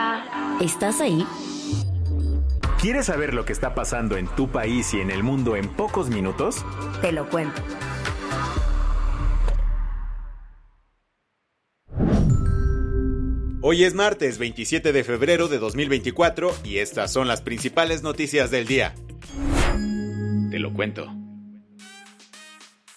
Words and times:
Hola. 0.00 0.56
¿Estás 0.62 1.00
ahí? 1.02 1.26
¿Quieres 2.80 3.06
saber 3.06 3.34
lo 3.34 3.44
que 3.44 3.52
está 3.52 3.74
pasando 3.74 4.16
en 4.16 4.28
tu 4.28 4.50
país 4.50 4.94
y 4.94 5.00
en 5.00 5.10
el 5.10 5.22
mundo 5.22 5.56
en 5.56 5.68
pocos 5.68 6.08
minutos? 6.08 6.64
Te 7.02 7.12
lo 7.12 7.28
cuento. 7.28 7.60
Hoy 13.60 13.84
es 13.84 13.92
martes 13.92 14.38
27 14.38 14.94
de 14.94 15.04
febrero 15.04 15.48
de 15.48 15.58
2024 15.58 16.50
y 16.64 16.78
estas 16.78 17.12
son 17.12 17.28
las 17.28 17.42
principales 17.42 18.02
noticias 18.02 18.50
del 18.50 18.66
día. 18.66 18.94
Te 20.50 20.58
lo 20.58 20.72
cuento. 20.72 21.12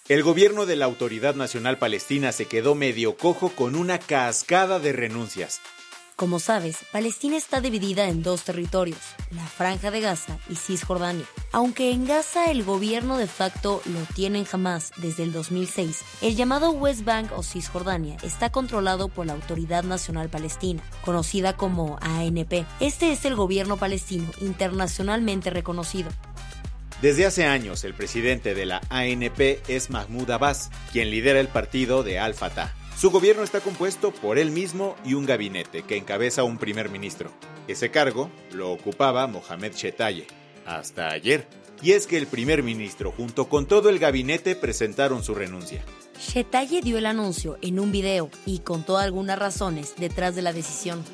El 0.08 0.22
gobierno 0.22 0.64
de 0.64 0.76
la 0.76 0.86
Autoridad 0.86 1.34
Nacional 1.34 1.76
Palestina 1.76 2.32
se 2.32 2.46
quedó 2.46 2.74
medio 2.74 3.18
cojo 3.18 3.50
con 3.50 3.76
una 3.76 3.98
cascada 3.98 4.78
de 4.78 4.92
renuncias. 4.94 5.60
Como 6.16 6.38
sabes, 6.38 6.78
Palestina 6.92 7.36
está 7.36 7.60
dividida 7.60 8.08
en 8.08 8.22
dos 8.22 8.44
territorios, 8.44 9.00
la 9.32 9.44
Franja 9.44 9.90
de 9.90 10.00
Gaza 10.00 10.38
y 10.48 10.54
Cisjordania. 10.54 11.24
Aunque 11.50 11.90
en 11.90 12.06
Gaza 12.06 12.52
el 12.52 12.62
gobierno 12.62 13.18
de 13.18 13.26
facto 13.26 13.82
lo 13.86 13.98
tienen 14.14 14.44
jamás 14.44 14.92
desde 14.98 15.24
el 15.24 15.32
2006, 15.32 16.04
el 16.22 16.36
llamado 16.36 16.70
West 16.70 17.04
Bank 17.04 17.32
o 17.36 17.42
Cisjordania 17.42 18.16
está 18.22 18.50
controlado 18.50 19.08
por 19.08 19.26
la 19.26 19.32
Autoridad 19.32 19.82
Nacional 19.82 20.28
Palestina, 20.28 20.84
conocida 21.04 21.56
como 21.56 21.98
ANP. 22.00 22.64
Este 22.78 23.10
es 23.10 23.24
el 23.24 23.34
gobierno 23.34 23.76
palestino 23.76 24.30
internacionalmente 24.40 25.50
reconocido. 25.50 26.10
Desde 27.02 27.26
hace 27.26 27.44
años, 27.44 27.82
el 27.82 27.92
presidente 27.92 28.54
de 28.54 28.66
la 28.66 28.80
ANP 28.88 29.62
es 29.66 29.90
Mahmoud 29.90 30.30
Abbas, 30.30 30.70
quien 30.92 31.10
lidera 31.10 31.40
el 31.40 31.48
partido 31.48 32.04
de 32.04 32.20
Al-Fatah. 32.20 32.72
Su 33.04 33.10
gobierno 33.10 33.42
está 33.42 33.60
compuesto 33.60 34.12
por 34.12 34.38
él 34.38 34.50
mismo 34.50 34.96
y 35.04 35.12
un 35.12 35.26
gabinete 35.26 35.82
que 35.82 35.98
encabeza 35.98 36.42
un 36.42 36.56
primer 36.56 36.88
ministro. 36.88 37.30
Ese 37.68 37.90
cargo 37.90 38.30
lo 38.50 38.72
ocupaba 38.72 39.26
Mohamed 39.26 39.74
Shetaye, 39.74 40.26
hasta 40.64 41.10
ayer. 41.10 41.46
Y 41.82 41.92
es 41.92 42.06
que 42.06 42.16
el 42.16 42.26
primer 42.26 42.62
ministro 42.62 43.12
junto 43.12 43.50
con 43.50 43.66
todo 43.66 43.90
el 43.90 43.98
gabinete 43.98 44.56
presentaron 44.56 45.22
su 45.22 45.34
renuncia. 45.34 45.84
Shetaye 46.18 46.80
dio 46.80 46.96
el 46.96 47.04
anuncio 47.04 47.58
en 47.60 47.78
un 47.78 47.92
video 47.92 48.30
y 48.46 48.60
contó 48.60 48.96
algunas 48.96 49.38
razones 49.38 49.96
detrás 49.98 50.34
de 50.34 50.40
la 50.40 50.54
decisión. 50.54 51.04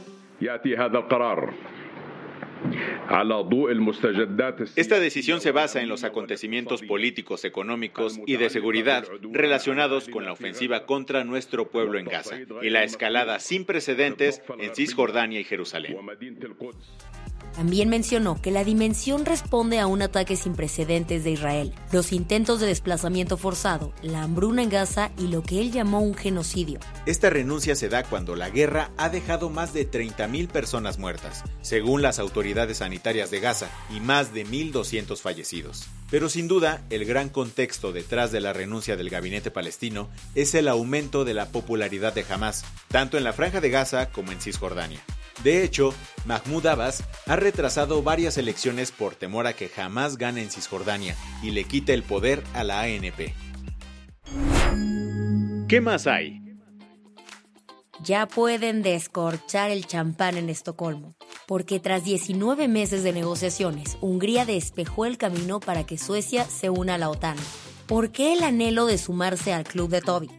Esta 4.77 5.00
decisión 5.00 5.41
se 5.41 5.53
basa 5.53 5.80
en 5.80 5.89
los 5.89 6.05
acontecimientos 6.05 6.83
políticos, 6.83 7.44
económicos 7.44 8.20
y 8.27 8.36
de 8.36 8.50
seguridad 8.50 9.05
relacionados 9.33 10.08
con 10.08 10.25
la 10.25 10.33
ofensiva 10.33 10.86
contra 10.86 11.25
nuestro 11.25 11.70
pueblo 11.70 11.98
en 11.98 12.06
Gaza 12.06 12.36
y 12.62 12.70
la 12.70 12.84
escalada 12.84 13.41
sin 13.41 13.64
precedentes 13.64 14.42
en 14.58 14.75
Cisjordania 14.75 15.41
y 15.41 15.44
Jerusalén. 15.44 15.97
También 17.55 17.89
mencionó 17.89 18.41
que 18.41 18.51
la 18.51 18.65
dimensión 18.65 19.27
responde 19.27 19.78
a 19.78 19.87
un 19.87 20.03
ataque 20.03 20.37
sin 20.37 20.55
precedentes 20.55 21.25
de 21.25 21.33
Israel, 21.33 21.75
los 21.93 22.12
intentos 22.12 22.61
de 22.61 22.67
desplazamiento 22.67 23.37
forzado, 23.37 23.93
la 24.03 24.23
hambruna 24.23 24.62
en 24.62 24.71
Gaza 24.71 25.11
y 25.19 25.28
lo 25.28 25.43
que 25.43 25.61
él 25.61 25.73
llamó 25.73 26.01
un 26.01 26.15
genocidio. 26.15 26.81
Esta 27.06 27.31
renuncia 27.31 27.75
se 27.75 27.89
da 27.89 28.05
cuando 28.05 28.37
la 28.37 28.51
guerra 28.51 28.91
ha 28.97 29.09
dejado 29.09 29.51
más 29.51 29.73
de 29.73 29.91
30.000 29.91 30.49
personas 30.49 30.99
muertas, 30.99 31.45
según 31.61 32.03
las 32.03 32.19
autoridades 32.19 32.78
sanitarias 32.78 33.31
de 33.31 33.41
Gaza, 33.41 33.69
y 33.91 34.01
más 34.01 34.33
de 34.33 34.47
1.200 34.47 35.19
fallecidos. 35.19 35.87
Pero 36.11 36.28
sin 36.28 36.49
duda, 36.49 36.83
el 36.91 37.05
gran 37.05 37.28
contexto 37.28 37.93
detrás 37.93 38.33
de 38.33 38.41
la 38.41 38.53
renuncia 38.53 38.97
del 38.97 39.11
gabinete 39.11 39.51
palestino 39.51 40.09
es 40.34 40.55
el 40.55 40.69
aumento 40.69 41.25
de 41.25 41.34
la 41.34 41.47
popularidad 41.47 42.12
de 42.12 42.25
Hamas, 42.28 42.65
tanto 42.89 43.17
en 43.17 43.25
la 43.25 43.33
franja 43.33 43.61
de 43.61 43.71
Gaza 43.71 44.11
como 44.11 44.33
en 44.33 44.41
Cisjordania. 44.41 45.01
De 45.43 45.65
hecho, 45.65 45.95
Mahmoud 46.27 46.67
Abbas 46.67 47.03
ha 47.27 47.37
retrasado 47.37 48.03
varias 48.03 48.37
elecciones 48.37 48.93
por 48.93 49.15
temor 49.15 49.47
a 49.47 49.55
que 49.55 49.69
jamás 49.69 50.19
gane 50.19 50.43
en 50.43 50.51
Cisjordania 50.51 51.17
y 51.43 51.51
le 51.51 51.65
quite 51.65 51.95
el 51.95 52.03
poder 52.03 52.43
a 52.53 52.62
la 52.62 52.83
ANP. 52.83 53.34
¿Qué 55.67 55.81
más 55.81 56.06
hay? 56.06 56.41
Ya 58.03 58.27
pueden 58.27 58.83
descorchar 58.83 59.71
el 59.71 59.87
champán 59.87 60.37
en 60.37 60.49
Estocolmo, 60.49 61.15
porque 61.47 61.81
tras 61.81 62.03
19 62.05 62.67
meses 62.67 63.03
de 63.03 63.12
negociaciones, 63.12 63.99
Hungría 64.01 64.47
despejó 64.47 65.05
el 65.05 65.19
camino 65.19 65.61
para 65.61 65.84
que 65.84 65.99
Suecia 65.99 66.45
se 66.45 66.71
una 66.71 66.95
a 66.95 66.99
la 66.99 67.11
OTAN. 67.11 67.37
¿Por 67.87 68.11
qué 68.11 68.33
el 68.33 68.43
anhelo 68.43 68.87
de 68.87 68.99
sumarse 68.99 69.53
al 69.53 69.65
club 69.65 69.91
de 69.91 70.01
Toby? 70.01 70.31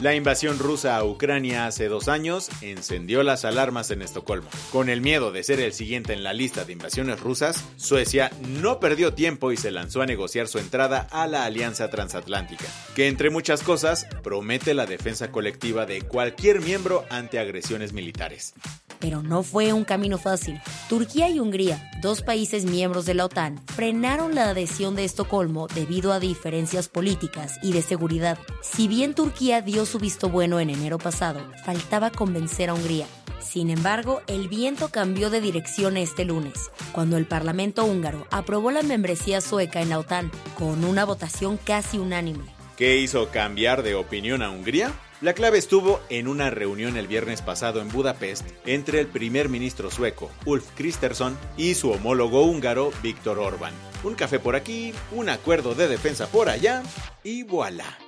La 0.00 0.14
invasión 0.14 0.60
rusa 0.60 0.96
a 0.96 1.02
Ucrania 1.02 1.66
hace 1.66 1.88
dos 1.88 2.06
años 2.06 2.50
encendió 2.60 3.24
las 3.24 3.44
alarmas 3.44 3.90
en 3.90 4.00
Estocolmo. 4.00 4.48
Con 4.70 4.88
el 4.90 5.00
miedo 5.00 5.32
de 5.32 5.42
ser 5.42 5.58
el 5.58 5.72
siguiente 5.72 6.12
en 6.12 6.22
la 6.22 6.32
lista 6.32 6.64
de 6.64 6.72
invasiones 6.72 7.18
rusas, 7.18 7.64
Suecia 7.76 8.30
no 8.60 8.78
perdió 8.78 9.14
tiempo 9.14 9.50
y 9.50 9.56
se 9.56 9.72
lanzó 9.72 10.00
a 10.00 10.06
negociar 10.06 10.46
su 10.46 10.60
entrada 10.60 11.08
a 11.10 11.26
la 11.26 11.44
Alianza 11.44 11.90
Transatlántica, 11.90 12.66
que 12.94 13.08
entre 13.08 13.30
muchas 13.30 13.64
cosas 13.64 14.06
promete 14.22 14.72
la 14.72 14.86
defensa 14.86 15.32
colectiva 15.32 15.84
de 15.84 16.02
cualquier 16.02 16.60
miembro 16.60 17.04
ante 17.10 17.40
agresiones 17.40 17.92
militares 17.92 18.54
pero 18.98 19.22
no 19.22 19.42
fue 19.42 19.72
un 19.72 19.84
camino 19.84 20.18
fácil. 20.18 20.60
Turquía 20.88 21.28
y 21.28 21.40
Hungría, 21.40 21.90
dos 22.00 22.22
países 22.22 22.64
miembros 22.64 23.06
de 23.06 23.14
la 23.14 23.24
OTAN, 23.24 23.60
frenaron 23.66 24.34
la 24.34 24.50
adhesión 24.50 24.94
de 24.96 25.04
Estocolmo 25.04 25.68
debido 25.68 26.12
a 26.12 26.20
diferencias 26.20 26.88
políticas 26.88 27.58
y 27.62 27.72
de 27.72 27.82
seguridad. 27.82 28.38
Si 28.62 28.88
bien 28.88 29.14
Turquía 29.14 29.62
dio 29.62 29.86
su 29.86 29.98
visto 29.98 30.28
bueno 30.28 30.60
en 30.60 30.70
enero 30.70 30.98
pasado, 30.98 31.40
faltaba 31.64 32.10
convencer 32.10 32.70
a 32.70 32.74
Hungría. 32.74 33.06
Sin 33.40 33.70
embargo, 33.70 34.20
el 34.26 34.48
viento 34.48 34.88
cambió 34.88 35.30
de 35.30 35.40
dirección 35.40 35.96
este 35.96 36.24
lunes, 36.24 36.70
cuando 36.92 37.16
el 37.16 37.26
Parlamento 37.26 37.84
húngaro 37.84 38.26
aprobó 38.30 38.70
la 38.70 38.82
membresía 38.82 39.40
sueca 39.40 39.80
en 39.80 39.88
la 39.88 39.98
OTAN 39.98 40.30
con 40.58 40.84
una 40.84 41.04
votación 41.04 41.56
casi 41.56 41.98
unánime. 41.98 42.44
¿Qué 42.76 42.98
hizo 42.98 43.30
cambiar 43.30 43.82
de 43.82 43.94
opinión 43.94 44.42
a 44.42 44.50
Hungría? 44.50 44.92
La 45.20 45.32
clave 45.32 45.58
estuvo 45.58 45.98
en 46.10 46.28
una 46.28 46.48
reunión 46.48 46.96
el 46.96 47.08
viernes 47.08 47.42
pasado 47.42 47.80
en 47.80 47.88
Budapest 47.88 48.46
entre 48.66 49.00
el 49.00 49.08
primer 49.08 49.48
ministro 49.48 49.90
sueco, 49.90 50.30
Ulf 50.46 50.70
Kristersson, 50.76 51.36
y 51.56 51.74
su 51.74 51.90
homólogo 51.90 52.44
húngaro, 52.44 52.92
Víctor 53.02 53.40
Orbán. 53.40 53.74
Un 54.04 54.14
café 54.14 54.38
por 54.38 54.54
aquí, 54.54 54.92
un 55.10 55.28
acuerdo 55.28 55.74
de 55.74 55.88
defensa 55.88 56.28
por 56.28 56.48
allá, 56.48 56.84
y 57.24 57.42
voilà. 57.42 57.98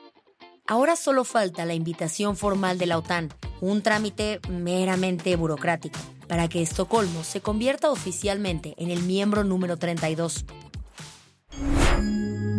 Ahora 0.69 0.95
solo 0.95 1.25
falta 1.25 1.65
la 1.65 1.75
invitación 1.75 2.37
formal 2.37 2.79
de 2.79 2.87
la 2.87 2.99
OTAN, 2.99 3.31
un 3.61 3.83
trámite 3.83 4.39
meramente 4.49 5.35
burocrático, 5.35 5.99
para 6.29 6.47
que 6.47 6.63
Estocolmo 6.63 7.25
se 7.25 7.41
convierta 7.41 7.91
oficialmente 7.91 8.75
en 8.79 8.89
el 8.89 9.03
miembro 9.03 9.43
número 9.43 9.79
32. 9.79 10.45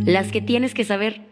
Las 0.04 0.30
que 0.30 0.42
tienes 0.42 0.74
que 0.74 0.84
saber. 0.84 1.31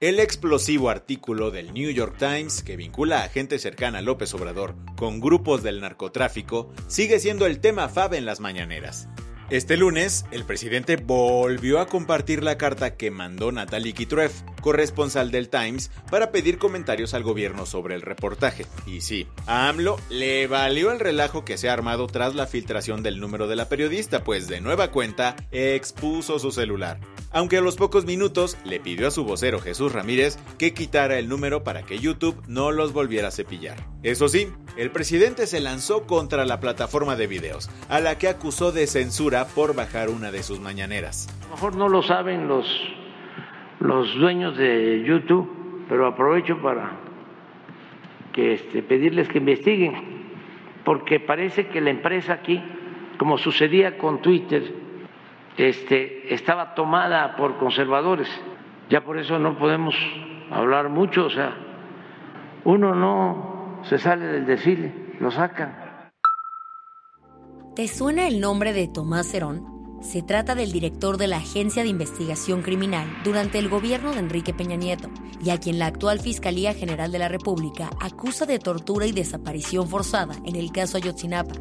El 0.00 0.18
explosivo 0.18 0.90
artículo 0.90 1.52
del 1.52 1.72
New 1.72 1.88
York 1.88 2.16
Times 2.18 2.64
que 2.64 2.76
vincula 2.76 3.22
a 3.22 3.28
gente 3.28 3.60
cercana 3.60 3.98
a 3.98 4.02
López 4.02 4.34
Obrador 4.34 4.74
con 4.96 5.20
grupos 5.20 5.62
del 5.62 5.80
narcotráfico 5.80 6.72
sigue 6.88 7.20
siendo 7.20 7.46
el 7.46 7.60
tema 7.60 7.88
fab 7.88 8.12
en 8.14 8.26
las 8.26 8.40
mañaneras. 8.40 9.08
Este 9.50 9.76
lunes, 9.76 10.24
el 10.32 10.44
presidente 10.44 10.96
volvió 10.96 11.78
a 11.78 11.86
compartir 11.86 12.42
la 12.42 12.58
carta 12.58 12.96
que 12.96 13.12
mandó 13.12 13.52
Natalie 13.52 13.92
Kitruev, 13.92 14.32
corresponsal 14.62 15.30
del 15.30 15.48
Times, 15.48 15.92
para 16.10 16.32
pedir 16.32 16.58
comentarios 16.58 17.14
al 17.14 17.22
gobierno 17.22 17.64
sobre 17.64 17.94
el 17.94 18.02
reportaje. 18.02 18.66
Y 18.86 19.02
sí, 19.02 19.28
a 19.46 19.68
AMLO 19.68 20.00
le 20.08 20.48
valió 20.48 20.90
el 20.90 20.98
relajo 20.98 21.44
que 21.44 21.56
se 21.56 21.68
ha 21.68 21.72
armado 21.72 22.08
tras 22.08 22.34
la 22.34 22.46
filtración 22.46 23.02
del 23.02 23.20
número 23.20 23.46
de 23.46 23.56
la 23.56 23.68
periodista, 23.68 24.24
pues 24.24 24.48
de 24.48 24.60
nueva 24.60 24.90
cuenta 24.90 25.36
expuso 25.52 26.38
su 26.38 26.50
celular. 26.50 26.98
Aunque 27.34 27.58
a 27.58 27.60
los 27.60 27.76
pocos 27.76 28.06
minutos 28.06 28.56
le 28.64 28.80
pidió 28.80 29.08
a 29.08 29.10
su 29.10 29.24
vocero 29.24 29.60
Jesús 29.60 29.92
Ramírez 29.92 30.38
que 30.56 30.72
quitara 30.72 31.18
el 31.18 31.28
número 31.28 31.64
para 31.64 31.82
que 31.82 31.98
YouTube 31.98 32.40
no 32.48 32.70
los 32.70 32.92
volviera 32.92 33.28
a 33.28 33.32
cepillar. 33.32 33.76
Eso 34.02 34.28
sí, 34.28 34.46
el 34.76 34.90
presidente 34.90 35.46
se 35.46 35.60
lanzó 35.60 36.06
contra 36.06 36.46
la 36.46 36.60
plataforma 36.60 37.16
de 37.16 37.26
videos, 37.26 37.68
a 37.90 38.00
la 38.00 38.16
que 38.16 38.28
acusó 38.28 38.72
de 38.72 38.86
censura 38.86 39.46
por 39.48 39.74
bajar 39.74 40.08
una 40.08 40.30
de 40.30 40.42
sus 40.42 40.60
mañaneras. 40.60 41.28
A 41.42 41.48
lo 41.48 41.50
mejor 41.56 41.76
no 41.76 41.88
lo 41.88 42.02
saben 42.02 42.46
los, 42.46 42.66
los 43.80 44.14
dueños 44.14 44.56
de 44.56 45.02
YouTube, 45.04 45.84
pero 45.88 46.06
aprovecho 46.06 46.62
para 46.62 47.00
que 48.32 48.54
este, 48.54 48.82
pedirles 48.82 49.28
que 49.28 49.38
investiguen, 49.38 49.94
porque 50.84 51.18
parece 51.18 51.66
que 51.66 51.80
la 51.80 51.90
empresa 51.90 52.34
aquí, 52.34 52.62
como 53.18 53.38
sucedía 53.38 53.98
con 53.98 54.22
Twitter, 54.22 54.84
este, 55.56 56.34
estaba 56.34 56.74
tomada 56.74 57.36
por 57.36 57.58
conservadores. 57.58 58.28
Ya 58.90 59.02
por 59.02 59.18
eso 59.18 59.38
no 59.38 59.58
podemos 59.58 59.94
hablar 60.50 60.88
mucho, 60.88 61.26
o 61.26 61.30
sea, 61.30 61.56
uno 62.64 62.94
no 62.94 63.80
se 63.84 63.98
sale 63.98 64.26
del 64.26 64.46
desfile, 64.46 64.92
lo 65.20 65.30
sacan. 65.30 66.10
¿Te 67.74 67.88
suena 67.88 68.28
el 68.28 68.40
nombre 68.40 68.72
de 68.72 68.88
Tomás 68.88 69.34
Herón? 69.34 69.74
Se 70.00 70.22
trata 70.22 70.54
del 70.54 70.70
director 70.70 71.16
de 71.16 71.28
la 71.28 71.38
Agencia 71.38 71.82
de 71.82 71.88
Investigación 71.88 72.60
Criminal 72.60 73.08
durante 73.24 73.58
el 73.58 73.70
gobierno 73.70 74.12
de 74.12 74.18
Enrique 74.18 74.52
Peña 74.52 74.76
Nieto 74.76 75.08
y 75.42 75.50
a 75.50 75.58
quien 75.58 75.78
la 75.78 75.86
actual 75.86 76.20
Fiscalía 76.20 76.74
General 76.74 77.10
de 77.10 77.18
la 77.18 77.28
República 77.28 77.90
acusa 78.00 78.44
de 78.44 78.58
tortura 78.58 79.06
y 79.06 79.12
desaparición 79.12 79.88
forzada 79.88 80.34
en 80.44 80.56
el 80.56 80.72
caso 80.72 80.98
Ayotzinapa. 80.98 81.54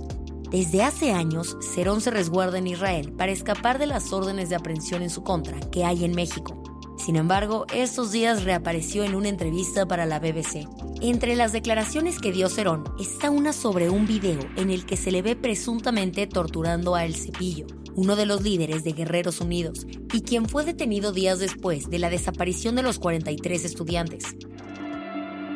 Desde 0.53 0.83
hace 0.83 1.11
años, 1.11 1.57
Cerón 1.61 1.99
se 1.99 2.11
resguarda 2.11 2.59
en 2.59 2.67
Israel 2.67 3.11
para 3.17 3.31
escapar 3.31 3.79
de 3.79 3.87
las 3.87 4.13
órdenes 4.13 4.49
de 4.49 4.55
aprehensión 4.55 5.01
en 5.01 5.09
su 5.09 5.23
contra 5.23 5.59
que 5.71 5.83
hay 5.83 6.05
en 6.05 6.13
México. 6.13 6.61
Sin 6.95 7.15
embargo, 7.15 7.65
estos 7.73 8.11
días 8.11 8.43
reapareció 8.43 9.03
en 9.03 9.15
una 9.15 9.29
entrevista 9.29 9.87
para 9.87 10.05
la 10.05 10.19
BBC. 10.19 10.67
Entre 11.01 11.35
las 11.35 11.53
declaraciones 11.53 12.19
que 12.19 12.31
dio 12.31 12.49
Cerón 12.49 12.83
está 12.99 13.31
una 13.31 13.51
sobre 13.51 13.89
un 13.89 14.05
video 14.05 14.41
en 14.55 14.69
el 14.69 14.85
que 14.85 14.95
se 14.95 15.09
le 15.09 15.23
ve 15.23 15.35
presuntamente 15.35 16.27
torturando 16.27 16.93
a 16.93 17.03
El 17.03 17.15
Cepillo, 17.15 17.65
uno 17.95 18.15
de 18.15 18.27
los 18.27 18.43
líderes 18.43 18.83
de 18.83 18.93
Guerreros 18.93 19.41
Unidos, 19.41 19.87
y 20.13 20.21
quien 20.21 20.45
fue 20.45 20.65
detenido 20.65 21.13
días 21.13 21.39
después 21.39 21.89
de 21.89 21.97
la 21.97 22.11
desaparición 22.11 22.75
de 22.75 22.83
los 22.83 22.99
43 22.99 23.65
estudiantes. 23.65 24.37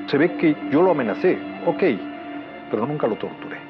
Se 0.10 0.18
ve 0.18 0.36
que 0.38 0.56
yo 0.72 0.82
lo 0.82 0.90
amenacé, 0.90 1.38
ok, 1.68 1.84
pero 2.72 2.88
nunca 2.88 3.06
lo 3.06 3.16
torturé. 3.20 3.67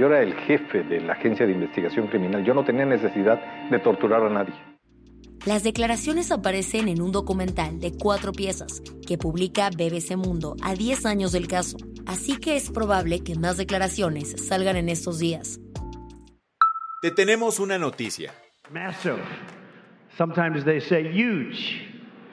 Yo 0.00 0.06
era 0.06 0.22
el 0.22 0.32
jefe 0.32 0.82
de 0.82 0.98
la 1.02 1.12
agencia 1.12 1.44
de 1.44 1.52
investigación 1.52 2.06
criminal. 2.06 2.42
Yo 2.42 2.54
no 2.54 2.64
tenía 2.64 2.86
necesidad 2.86 3.68
de 3.68 3.78
torturar 3.80 4.22
a 4.22 4.30
nadie. 4.30 4.54
Las 5.44 5.62
declaraciones 5.62 6.32
aparecen 6.32 6.88
en 6.88 7.02
un 7.02 7.12
documental 7.12 7.80
de 7.80 7.92
cuatro 7.92 8.32
piezas 8.32 8.80
que 9.06 9.18
publica 9.18 9.68
BBC 9.68 10.16
Mundo 10.16 10.56
a 10.62 10.72
10 10.72 11.04
años 11.04 11.32
del 11.32 11.48
caso, 11.48 11.76
así 12.06 12.38
que 12.38 12.56
es 12.56 12.70
probable 12.70 13.22
que 13.22 13.34
más 13.34 13.58
declaraciones 13.58 14.46
salgan 14.48 14.76
en 14.76 14.88
estos 14.88 15.18
días. 15.18 15.60
Te 17.02 17.10
tenemos 17.10 17.60
una 17.60 17.76
noticia. 17.76 18.32
Massive. 18.72 19.20
Sometimes 20.16 20.64
they 20.64 20.80
say 20.80 21.12
huge. 21.12 21.86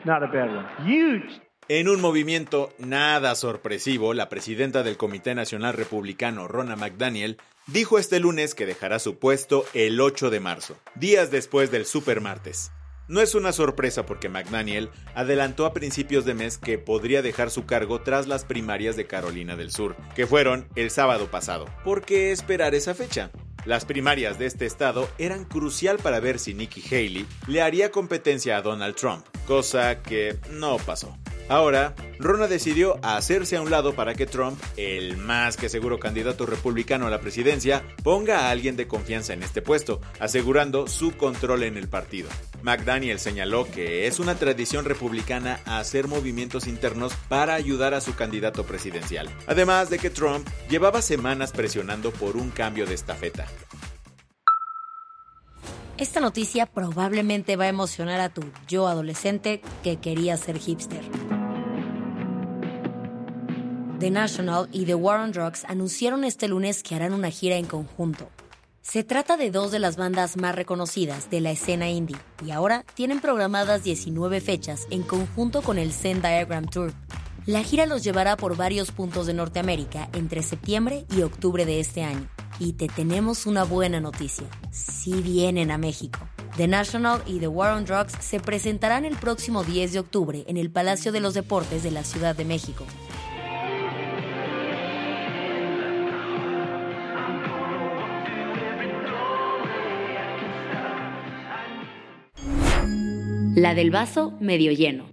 Not 0.06 0.24
a 0.24 0.28
bad 0.28 0.56
one. 0.56 0.68
Huge. 0.86 1.42
En 1.70 1.90
un 1.90 2.00
movimiento 2.00 2.72
nada 2.78 3.36
sorpresivo, 3.36 4.14
la 4.14 4.30
presidenta 4.30 4.84
del 4.84 4.96
Comité 4.96 5.36
Nacional 5.36 5.74
Republicano, 5.74 6.48
Rona 6.48 6.78
McDaniel, 6.78 7.40
dijo 7.66 8.00
este 8.00 8.22
lunes 8.22 8.56
que 8.56 8.66
dejará 8.66 9.00
su 9.00 9.20
puesto 9.20 9.66
el 9.74 10.00
8 10.00 10.30
de 10.30 10.40
marzo, 10.40 10.78
días 10.96 11.30
después 11.30 11.70
del 11.70 11.86
supermartes. 11.86 12.72
No 13.10 13.20
es 13.20 13.36
una 13.36 13.52
sorpresa 13.52 14.06
porque 14.06 14.30
McDaniel 14.30 14.92
adelantó 15.14 15.66
a 15.66 15.74
principios 15.74 16.24
de 16.24 16.36
mes 16.36 16.58
que 16.58 16.78
podría 16.78 17.22
dejar 17.22 17.52
su 17.52 17.66
cargo 17.66 18.00
tras 18.00 18.28
las 18.28 18.46
primarias 18.46 18.96
de 18.96 19.06
Carolina 19.06 19.58
del 19.58 19.72
Sur, 19.72 19.98
que 20.16 20.26
fueron 20.26 20.70
el 20.76 20.90
sábado 20.90 21.30
pasado. 21.30 21.66
¿Por 21.84 22.06
qué 22.06 22.32
esperar 22.32 22.76
esa 22.76 22.96
fecha? 22.96 23.30
Las 23.66 23.84
primarias 23.84 24.40
de 24.40 24.46
este 24.46 24.66
estado 24.66 25.10
eran 25.18 25.44
crucial 25.44 25.98
para 25.98 26.22
ver 26.22 26.40
si 26.40 26.54
Nikki 26.54 26.82
Haley 26.82 27.26
le 27.48 27.62
haría 27.62 27.92
competencia 27.92 28.56
a 28.56 28.62
Donald 28.62 28.96
Trump, 28.96 29.26
cosa 29.46 30.02
que 30.02 30.38
no 30.52 30.78
pasó. 30.78 31.18
Ahora, 31.50 31.96
Rona 32.20 32.48
decidió 32.48 33.00
hacerse 33.04 33.56
a 33.56 33.62
un 33.62 33.72
lado 33.72 33.96
para 33.96 34.16
que 34.16 34.26
Trump, 34.26 34.62
el 34.76 35.16
más 35.16 35.56
que 35.56 35.70
seguro 35.70 35.98
candidato 35.98 36.46
republicano 36.46 37.08
a 37.08 37.10
la 37.10 37.22
presidencia, 37.22 37.84
ponga 38.04 38.40
a 38.40 38.50
alguien 38.50 38.76
de 38.76 38.88
confianza 38.88 39.32
en 39.34 39.44
este 39.44 39.62
puesto, 39.62 40.02
asegurando 40.20 40.88
su 40.88 41.16
control 41.16 41.64
en 41.64 41.78
el 41.78 41.88
partido. 41.88 42.30
McDaniel 42.64 43.20
señaló 43.20 43.66
que 43.66 44.08
es 44.08 44.20
una 44.20 44.36
tradición 44.36 44.84
republicana 44.84 45.62
hacer 45.66 46.08
movimientos 46.08 46.68
internos 46.68 47.14
para 47.30 47.54
ayudar 47.54 47.94
a 47.94 48.02
su 48.02 48.14
candidato 48.16 48.66
presidencial, 48.66 49.30
además 49.48 49.90
de 49.90 50.00
que 50.00 50.10
Trump 50.10 50.46
llevaba 50.70 51.02
semanas 51.02 51.54
presionando 51.54 52.12
por 52.12 52.36
un 52.36 52.50
cambio 52.50 52.86
de 52.86 52.96
estafeta. 52.96 53.48
Esta 55.98 56.20
noticia 56.20 56.68
probablemente 56.68 57.56
va 57.56 57.66
a 57.66 57.70
emocionar 57.70 58.20
a 58.20 58.30
tu 58.30 58.44
yo 58.68 58.88
adolescente 58.88 59.62
que 59.82 59.98
quería 59.98 60.38
ser 60.38 60.60
hipster. 60.60 61.02
The 64.00 64.12
National 64.12 64.70
y 64.72 64.86
The 64.86 64.94
War 64.94 65.20
on 65.20 65.32
Drugs 65.32 65.66
anunciaron 65.66 66.24
este 66.24 66.48
lunes 66.48 66.84
que 66.84 66.94
harán 66.94 67.14
una 67.14 67.32
gira 67.32 67.56
en 67.56 67.66
conjunto. 67.66 68.30
Se 68.84 69.04
trata 69.04 69.38
de 69.38 69.50
dos 69.50 69.72
de 69.72 69.80
las 69.80 69.98
bandas 69.98 70.38
más 70.38 70.54
reconocidas 70.54 71.32
de 71.32 71.42
la 71.42 71.50
escena 71.50 71.90
indie 71.90 72.16
y 72.46 72.52
ahora 72.52 72.86
tienen 72.94 73.20
programadas 73.20 73.84
19 73.84 74.40
fechas 74.40 74.86
en 74.92 75.02
conjunto 75.02 75.64
con 75.64 75.80
el 75.80 75.92
Zen 75.92 76.22
Diagram 76.22 76.68
Tour. 76.68 76.94
La 77.48 77.64
gira 77.64 77.88
los 77.88 78.04
llevará 78.04 78.38
por 78.38 78.56
varios 78.56 78.92
puntos 78.92 79.26
de 79.26 79.34
Norteamérica 79.34 80.10
entre 80.14 80.44
septiembre 80.44 81.06
y 81.16 81.24
octubre 81.24 81.66
de 81.66 81.80
este 81.80 82.04
año. 82.04 82.30
Y 82.60 82.74
te 82.74 82.88
tenemos 82.88 83.48
una 83.48 83.64
buena 83.64 84.00
noticia. 84.00 84.46
Si 84.70 85.14
vienen 85.24 85.72
a 85.72 85.80
México. 85.80 86.20
The 86.56 86.68
National 86.68 87.24
y 87.26 87.40
The 87.40 87.48
War 87.48 87.76
on 87.76 87.86
Drugs 87.86 88.14
se 88.20 88.40
presentarán 88.40 89.06
el 89.06 89.16
próximo 89.16 89.64
10 89.64 89.94
de 89.94 90.00
octubre 90.00 90.46
en 90.48 90.58
el 90.58 90.70
Palacio 90.70 91.12
de 91.12 91.20
los 91.20 91.34
Deportes 91.34 91.82
de 91.82 91.92
la 91.92 92.04
Ciudad 92.04 92.36
de 92.36 92.46
México. 92.46 92.86
La 103.58 103.74
del 103.74 103.90
vaso 103.90 104.36
medio 104.40 104.72
lleno. 104.72 105.10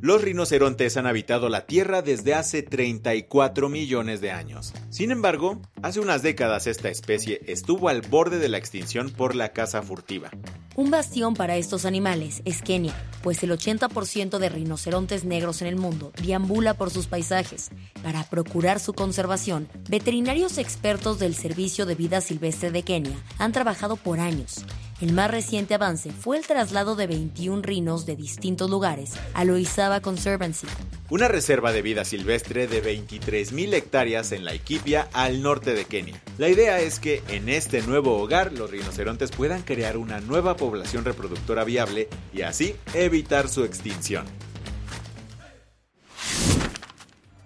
Los 0.00 0.20
rinocerontes 0.20 0.96
han 0.96 1.06
habitado 1.06 1.48
la 1.48 1.64
Tierra 1.64 2.02
desde 2.02 2.34
hace 2.34 2.64
34 2.64 3.68
millones 3.68 4.20
de 4.20 4.32
años. 4.32 4.74
Sin 4.88 5.12
embargo, 5.12 5.62
hace 5.80 6.00
unas 6.00 6.24
décadas 6.24 6.66
esta 6.66 6.88
especie 6.88 7.40
estuvo 7.46 7.88
al 7.88 8.00
borde 8.00 8.40
de 8.40 8.48
la 8.48 8.58
extinción 8.58 9.10
por 9.10 9.36
la 9.36 9.52
caza 9.52 9.80
furtiva. 9.80 10.32
Un 10.74 10.90
bastión 10.90 11.34
para 11.34 11.56
estos 11.56 11.84
animales 11.84 12.42
es 12.44 12.62
Kenia, 12.62 12.94
pues 13.22 13.44
el 13.44 13.52
80% 13.52 14.38
de 14.38 14.48
rinocerontes 14.48 15.22
negros 15.22 15.62
en 15.62 15.68
el 15.68 15.76
mundo 15.76 16.10
deambula 16.20 16.74
por 16.74 16.90
sus 16.90 17.06
paisajes. 17.06 17.70
Para 18.02 18.24
procurar 18.24 18.80
su 18.80 18.92
conservación, 18.92 19.68
veterinarios 19.88 20.58
expertos 20.58 21.20
del 21.20 21.36
Servicio 21.36 21.86
de 21.86 21.94
Vida 21.94 22.20
Silvestre 22.22 22.72
de 22.72 22.82
Kenia 22.82 23.22
han 23.38 23.52
trabajado 23.52 23.94
por 23.94 24.18
años. 24.18 24.64
El 25.00 25.14
más 25.14 25.30
reciente 25.30 25.72
avance 25.72 26.10
fue 26.10 26.36
el 26.36 26.46
traslado 26.46 26.94
de 26.94 27.06
21 27.06 27.62
rinos 27.62 28.04
de 28.04 28.16
distintos 28.16 28.68
lugares 28.68 29.12
a 29.32 29.46
Loizaba 29.46 30.00
Conservancy, 30.02 30.66
una 31.08 31.26
reserva 31.26 31.72
de 31.72 31.80
vida 31.80 32.04
silvestre 32.04 32.66
de 32.66 32.82
23.000 32.82 33.72
hectáreas 33.72 34.32
en 34.32 34.44
la 34.44 34.52
Equipia 34.52 35.08
al 35.14 35.40
norte 35.40 35.72
de 35.72 35.86
Kenia. 35.86 36.20
La 36.36 36.50
idea 36.50 36.80
es 36.80 37.00
que 37.00 37.22
en 37.28 37.48
este 37.48 37.80
nuevo 37.80 38.18
hogar 38.18 38.52
los 38.52 38.70
rinocerontes 38.70 39.30
puedan 39.30 39.62
crear 39.62 39.96
una 39.96 40.20
nueva 40.20 40.58
población 40.58 41.06
reproductora 41.06 41.64
viable 41.64 42.10
y 42.34 42.42
así 42.42 42.76
evitar 42.92 43.48
su 43.48 43.64
extinción. 43.64 44.26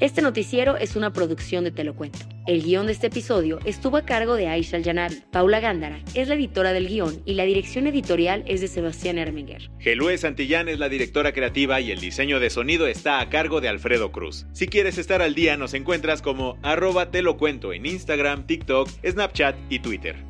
Este 0.00 0.22
noticiero 0.22 0.78
es 0.78 0.96
una 0.96 1.12
producción 1.12 1.62
de 1.62 1.72
Te 1.72 1.84
lo 1.84 1.94
Cuento. 1.94 2.20
El 2.46 2.62
guion 2.62 2.86
de 2.86 2.92
este 2.92 3.08
episodio 3.08 3.58
estuvo 3.66 3.98
a 3.98 4.06
cargo 4.06 4.34
de 4.34 4.48
Aisha 4.48 4.78
Al-Janabi. 4.78 5.16
Paula 5.30 5.60
Gándara 5.60 6.00
es 6.14 6.26
la 6.26 6.36
editora 6.36 6.72
del 6.72 6.88
guion 6.88 7.20
y 7.26 7.34
la 7.34 7.44
dirección 7.44 7.86
editorial 7.86 8.42
es 8.46 8.62
de 8.62 8.68
Sebastián 8.68 9.18
Erminger. 9.18 9.70
Gelue 9.78 10.16
Santillán 10.16 10.70
es 10.70 10.78
la 10.78 10.88
directora 10.88 11.32
creativa 11.32 11.82
y 11.82 11.90
el 11.90 12.00
diseño 12.00 12.40
de 12.40 12.48
sonido 12.48 12.86
está 12.86 13.20
a 13.20 13.28
cargo 13.28 13.60
de 13.60 13.68
Alfredo 13.68 14.10
Cruz. 14.10 14.46
Si 14.52 14.68
quieres 14.68 14.96
estar 14.96 15.20
al 15.20 15.34
día, 15.34 15.58
nos 15.58 15.74
encuentras 15.74 16.22
como 16.22 16.58
arroba 16.62 17.10
te 17.10 17.18
en 17.18 17.84
Instagram, 17.84 18.46
TikTok, 18.46 18.88
Snapchat 19.04 19.54
y 19.68 19.80
Twitter. 19.80 20.29